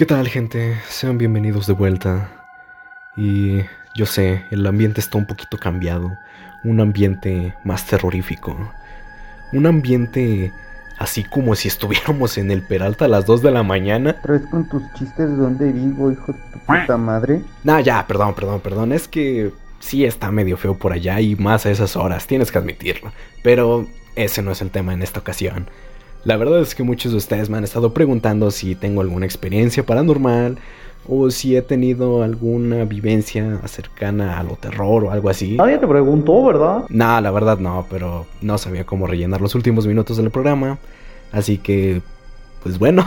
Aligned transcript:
¿Qué 0.00 0.06
tal 0.06 0.28
gente? 0.28 0.78
Sean 0.88 1.18
bienvenidos 1.18 1.66
de 1.66 1.74
vuelta. 1.74 2.30
Y 3.18 3.60
yo 3.94 4.06
sé, 4.06 4.46
el 4.50 4.66
ambiente 4.66 4.98
está 4.98 5.18
un 5.18 5.26
poquito 5.26 5.58
cambiado. 5.58 6.16
Un 6.64 6.80
ambiente 6.80 7.54
más 7.64 7.86
terrorífico. 7.86 8.56
Un 9.52 9.66
ambiente 9.66 10.54
así 10.96 11.22
como 11.22 11.54
si 11.54 11.68
estuviéramos 11.68 12.38
en 12.38 12.50
el 12.50 12.62
Peralta 12.62 13.04
a 13.04 13.08
las 13.08 13.26
2 13.26 13.42
de 13.42 13.50
la 13.50 13.62
mañana. 13.62 14.18
¿Traes 14.22 14.46
con 14.46 14.66
tus 14.70 14.82
chistes 14.94 15.28
de 15.28 15.36
dónde 15.36 15.70
vivo, 15.70 16.10
hijo 16.10 16.32
de 16.32 16.38
tu 16.50 16.58
puta 16.60 16.96
madre? 16.96 17.42
Nah, 17.62 17.80
ya, 17.80 18.06
perdón, 18.06 18.34
perdón, 18.34 18.60
perdón. 18.60 18.92
Es 18.92 19.06
que 19.06 19.52
sí 19.80 20.06
está 20.06 20.30
medio 20.30 20.56
feo 20.56 20.78
por 20.78 20.94
allá 20.94 21.20
y 21.20 21.36
más 21.36 21.66
a 21.66 21.70
esas 21.70 21.94
horas, 21.94 22.26
tienes 22.26 22.50
que 22.50 22.56
admitirlo. 22.56 23.12
Pero 23.42 23.86
ese 24.16 24.40
no 24.40 24.52
es 24.52 24.62
el 24.62 24.70
tema 24.70 24.94
en 24.94 25.02
esta 25.02 25.20
ocasión. 25.20 25.68
La 26.24 26.36
verdad 26.36 26.60
es 26.60 26.74
que 26.74 26.82
muchos 26.82 27.12
de 27.12 27.18
ustedes 27.18 27.48
me 27.48 27.56
han 27.56 27.64
estado 27.64 27.94
preguntando 27.94 28.50
si 28.50 28.74
tengo 28.74 29.00
alguna 29.00 29.24
experiencia 29.24 29.84
paranormal 29.86 30.58
o 31.08 31.30
si 31.30 31.56
he 31.56 31.62
tenido 31.62 32.22
alguna 32.22 32.84
vivencia 32.84 33.58
cercana 33.66 34.38
a 34.38 34.42
lo 34.42 34.56
terror 34.56 35.04
o 35.04 35.10
algo 35.10 35.30
así. 35.30 35.56
Nadie 35.56 35.78
te 35.78 35.86
preguntó, 35.86 36.44
¿verdad? 36.44 36.84
Nah, 36.90 37.20
la 37.22 37.30
verdad 37.30 37.58
no, 37.58 37.86
pero 37.88 38.26
no 38.42 38.58
sabía 38.58 38.84
cómo 38.84 39.06
rellenar 39.06 39.40
los 39.40 39.54
últimos 39.54 39.86
minutos 39.86 40.18
del 40.18 40.30
programa. 40.30 40.78
Así 41.32 41.56
que, 41.56 42.02
pues 42.62 42.78
bueno, 42.78 43.06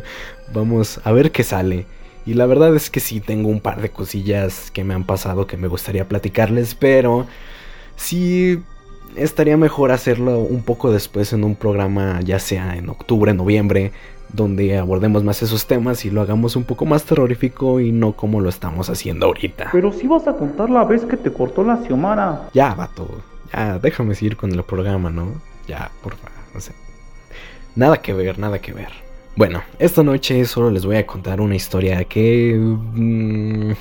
vamos 0.54 1.00
a 1.02 1.10
ver 1.10 1.32
qué 1.32 1.42
sale. 1.42 1.86
Y 2.24 2.34
la 2.34 2.46
verdad 2.46 2.76
es 2.76 2.90
que 2.90 3.00
sí 3.00 3.20
tengo 3.20 3.48
un 3.48 3.60
par 3.60 3.82
de 3.82 3.90
cosillas 3.90 4.70
que 4.70 4.84
me 4.84 4.94
han 4.94 5.04
pasado 5.04 5.48
que 5.48 5.56
me 5.56 5.66
gustaría 5.66 6.06
platicarles, 6.06 6.76
pero 6.76 7.26
sí 7.96 8.62
estaría 9.16 9.56
mejor 9.56 9.92
hacerlo 9.92 10.38
un 10.38 10.62
poco 10.62 10.90
después 10.90 11.32
en 11.32 11.44
un 11.44 11.54
programa, 11.54 12.20
ya 12.22 12.38
sea 12.38 12.76
en 12.76 12.88
octubre, 12.88 13.32
noviembre, 13.34 13.92
donde 14.32 14.78
abordemos 14.78 15.24
más 15.24 15.42
esos 15.42 15.66
temas 15.66 16.04
y 16.04 16.10
lo 16.10 16.22
hagamos 16.22 16.56
un 16.56 16.64
poco 16.64 16.86
más 16.86 17.04
terrorífico 17.04 17.80
y 17.80 17.92
no 17.92 18.12
como 18.12 18.40
lo 18.40 18.48
estamos 18.48 18.88
haciendo 18.88 19.26
ahorita. 19.26 19.68
Pero 19.72 19.92
sí 19.92 20.06
vas 20.06 20.26
a 20.26 20.34
contar 20.34 20.70
la 20.70 20.84
vez 20.84 21.04
que 21.04 21.16
te 21.16 21.32
cortó 21.32 21.62
la 21.62 21.82
Xiomara. 21.84 22.48
Ya, 22.54 22.74
vato, 22.74 23.08
ya 23.52 23.78
déjame 23.78 24.14
seguir 24.14 24.36
con 24.36 24.52
el 24.52 24.62
programa, 24.62 25.10
¿no? 25.10 25.28
Ya, 25.68 25.90
por 26.02 26.16
favor, 26.16 26.38
no 26.54 26.60
sé. 26.60 26.72
Nada 27.76 27.98
que 27.98 28.12
ver, 28.14 28.38
nada 28.38 28.58
que 28.58 28.72
ver. 28.72 28.88
Bueno, 29.36 29.62
esta 29.78 30.02
noche 30.02 30.44
solo 30.44 30.70
les 30.70 30.84
voy 30.84 30.96
a 30.96 31.06
contar 31.06 31.40
una 31.40 31.56
historia 31.56 32.04
que... 32.04 32.54
mmm, 32.58 33.72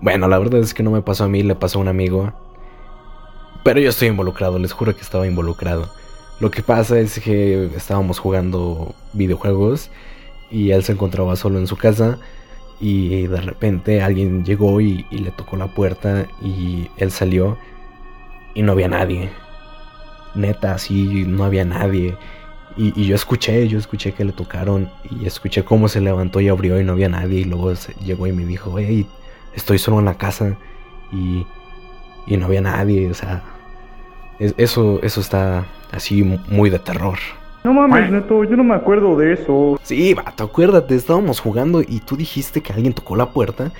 bueno, 0.00 0.28
la 0.28 0.38
verdad 0.38 0.60
es 0.60 0.72
que 0.72 0.82
no 0.82 0.90
me 0.90 1.02
pasó 1.02 1.24
a 1.24 1.28
mí, 1.28 1.42
le 1.42 1.54
pasó 1.54 1.78
a 1.78 1.82
un 1.82 1.88
amigo. 1.88 2.32
Pero 3.64 3.80
yo 3.80 3.90
estoy 3.90 4.08
involucrado, 4.08 4.58
les 4.58 4.72
juro 4.72 4.94
que 4.94 5.02
estaba 5.02 5.26
involucrado. 5.26 5.90
Lo 6.40 6.50
que 6.50 6.62
pasa 6.62 6.98
es 7.00 7.18
que 7.18 7.70
estábamos 7.76 8.18
jugando 8.18 8.94
videojuegos 9.12 9.90
y 10.50 10.70
él 10.70 10.84
se 10.84 10.92
encontraba 10.92 11.34
solo 11.36 11.58
en 11.58 11.66
su 11.66 11.76
casa 11.76 12.18
y 12.80 13.26
de 13.26 13.40
repente 13.40 14.02
alguien 14.02 14.44
llegó 14.44 14.80
y, 14.80 15.04
le 15.10 15.32
tocó 15.32 15.56
la 15.56 15.66
puerta 15.66 16.26
y 16.40 16.88
él 16.96 17.10
salió 17.10 17.58
y 18.54 18.62
no 18.62 18.72
había 18.72 18.88
nadie. 18.88 19.30
Neta, 20.34 20.74
así 20.74 21.24
no 21.26 21.44
había 21.44 21.64
nadie. 21.64 22.16
Y, 22.76 22.92
y, 23.00 23.06
yo 23.06 23.16
escuché, 23.16 23.66
yo 23.66 23.78
escuché 23.78 24.12
que 24.12 24.24
le 24.24 24.32
tocaron 24.32 24.88
y 25.10 25.26
escuché 25.26 25.64
cómo 25.64 25.88
se 25.88 26.00
levantó 26.00 26.40
y 26.40 26.48
abrió 26.48 26.80
y 26.80 26.84
no 26.84 26.92
había 26.92 27.08
nadie. 27.08 27.40
Y 27.40 27.44
luego 27.44 27.74
se, 27.74 27.94
llegó 27.94 28.28
y 28.28 28.32
me 28.32 28.46
dijo, 28.46 28.78
hey, 28.78 29.06
estoy 29.54 29.78
solo 29.78 29.98
en 29.98 30.04
la 30.04 30.16
casa 30.16 30.56
y, 31.12 31.44
y 32.28 32.36
no 32.36 32.46
había 32.46 32.60
nadie. 32.60 33.10
O 33.10 33.14
sea, 33.14 33.42
es, 34.38 34.54
eso, 34.56 35.00
eso 35.02 35.20
está 35.20 35.66
así 35.90 36.22
muy 36.48 36.70
de 36.70 36.78
terror. 36.78 37.18
No 37.64 37.72
mames, 37.72 38.10
Neto, 38.10 38.44
yo 38.44 38.56
no 38.56 38.64
me 38.64 38.74
acuerdo 38.74 39.16
de 39.16 39.32
eso. 39.32 39.78
Sí, 39.82 40.14
vato, 40.14 40.44
acuérdate, 40.44 40.94
estábamos 40.94 41.40
jugando 41.40 41.82
y 41.82 42.00
tú 42.00 42.16
dijiste 42.16 42.60
que 42.60 42.72
alguien 42.72 42.92
tocó 42.92 43.16
la 43.16 43.30
puerta 43.30 43.72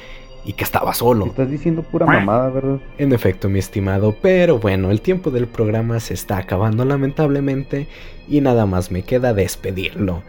y 0.45 0.53
que 0.55 0.65
estaba 0.65 0.93
solo. 0.95 1.27
Estás 1.27 1.51
diciendo 1.51 1.83
pura 1.83 2.07
mamada, 2.07 2.51
¿verdad? 2.51 2.79
En 2.99 3.13
efecto, 3.13 3.49
mi 3.49 3.59
estimado, 3.59 4.17
pero 4.21 4.59
bueno, 4.59 4.91
el 4.91 5.01
tiempo 5.01 5.31
del 5.31 5.47
programa 5.47 6.01
se 6.01 6.15
está 6.15 6.39
acabando 6.39 6.85
lamentablemente 6.85 7.87
y 8.29 8.41
nada 8.41 8.67
más 8.67 8.91
me 8.91 9.03
queda 9.03 9.33
despedirlo. 9.33 10.23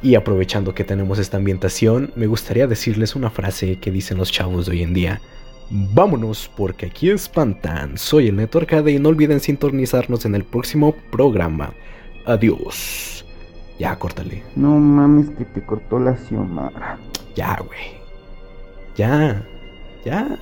Y 0.00 0.14
aprovechando 0.14 0.74
que 0.74 0.84
tenemos 0.84 1.18
esta 1.18 1.36
ambientación, 1.36 2.12
me 2.14 2.26
gustaría 2.26 2.66
decirles 2.66 3.16
una 3.16 3.30
frase 3.30 3.78
que 3.80 3.90
dicen 3.90 4.16
los 4.16 4.30
chavos 4.30 4.66
de 4.66 4.72
hoy 4.72 4.82
en 4.82 4.94
día. 4.94 5.20
Vámonos 5.70 6.50
porque 6.56 6.86
aquí 6.86 7.10
espantan. 7.10 7.98
Soy 7.98 8.28
el 8.28 8.36
Neto 8.36 8.58
Arcade 8.58 8.92
y 8.92 8.98
no 8.98 9.10
olviden 9.10 9.40
sintonizarnos 9.40 10.24
en 10.24 10.34
el 10.34 10.44
próximo 10.44 10.94
programa. 11.10 11.74
Adiós. 12.24 13.24
Ya, 13.78 13.96
córtale. 13.96 14.42
No 14.56 14.70
mames 14.78 15.30
que 15.30 15.44
te 15.44 15.64
cortó 15.64 15.98
la 15.98 16.16
Xiomara. 16.16 16.98
Ya, 17.36 17.58
güey. 17.64 17.98
Ya. 18.96 19.46
Ya. 20.04 20.38